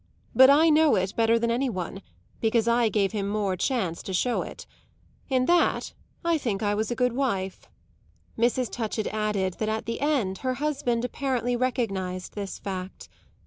But 0.33 0.49
I 0.49 0.69
know 0.71 0.95
it 0.95 1.15
better 1.15 1.37
than 1.37 1.51
any 1.51 1.69
one, 1.69 2.01
because 2.39 2.67
I 2.67 2.89
gave 2.89 3.11
him 3.11 3.29
more 3.29 3.55
chance 3.55 4.01
to 4.01 4.15
show 4.15 4.41
it. 4.41 4.65
In 5.29 5.45
that 5.45 5.93
I 6.25 6.39
think 6.39 6.63
I 6.63 6.73
was 6.73 6.89
a 6.89 6.95
good 6.95 7.13
wife." 7.13 7.69
Mrs. 8.35 8.71
Touchett 8.71 9.05
added 9.13 9.57
that 9.59 9.69
at 9.69 9.85
the 9.85 10.01
end 10.01 10.39
her 10.39 10.55
husband 10.55 11.05
apparently 11.05 11.55
recognised 11.55 12.33
this 12.33 12.57
fact. 12.57 13.09